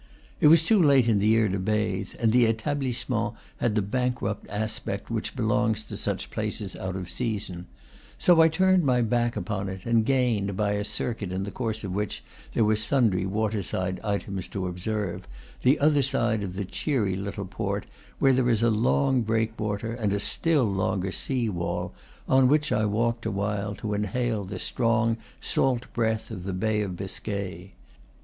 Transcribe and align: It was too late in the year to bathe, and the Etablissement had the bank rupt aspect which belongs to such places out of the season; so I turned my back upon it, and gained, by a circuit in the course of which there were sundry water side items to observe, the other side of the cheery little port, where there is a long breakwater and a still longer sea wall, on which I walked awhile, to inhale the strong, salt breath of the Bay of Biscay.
It 0.39 0.47
was 0.47 0.63
too 0.63 0.81
late 0.81 1.07
in 1.07 1.19
the 1.19 1.27
year 1.27 1.47
to 1.47 1.59
bathe, 1.59 2.15
and 2.19 2.31
the 2.31 2.47
Etablissement 2.47 3.35
had 3.57 3.75
the 3.75 3.83
bank 3.83 4.19
rupt 4.19 4.49
aspect 4.49 5.11
which 5.11 5.35
belongs 5.35 5.83
to 5.83 5.95
such 5.95 6.31
places 6.31 6.75
out 6.75 6.95
of 6.95 7.03
the 7.03 7.09
season; 7.11 7.67
so 8.17 8.41
I 8.41 8.47
turned 8.47 8.83
my 8.83 9.03
back 9.03 9.35
upon 9.37 9.69
it, 9.69 9.85
and 9.85 10.03
gained, 10.03 10.57
by 10.57 10.71
a 10.71 10.83
circuit 10.83 11.31
in 11.31 11.43
the 11.43 11.51
course 11.51 11.83
of 11.83 11.91
which 11.93 12.23
there 12.55 12.63
were 12.65 12.77
sundry 12.77 13.27
water 13.27 13.61
side 13.61 13.99
items 14.03 14.47
to 14.47 14.65
observe, 14.65 15.27
the 15.61 15.77
other 15.77 16.01
side 16.01 16.41
of 16.41 16.55
the 16.55 16.65
cheery 16.65 17.15
little 17.15 17.45
port, 17.45 17.85
where 18.17 18.33
there 18.33 18.49
is 18.49 18.63
a 18.63 18.71
long 18.71 19.21
breakwater 19.21 19.91
and 19.93 20.11
a 20.13 20.19
still 20.19 20.63
longer 20.65 21.11
sea 21.11 21.47
wall, 21.47 21.93
on 22.27 22.47
which 22.47 22.71
I 22.71 22.85
walked 22.85 23.27
awhile, 23.27 23.75
to 23.75 23.93
inhale 23.93 24.45
the 24.45 24.57
strong, 24.57 25.17
salt 25.39 25.85
breath 25.93 26.31
of 26.31 26.43
the 26.43 26.53
Bay 26.53 26.81
of 26.81 26.97
Biscay. 26.97 27.73